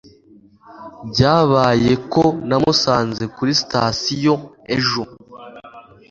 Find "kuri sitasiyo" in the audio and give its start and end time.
3.35-4.33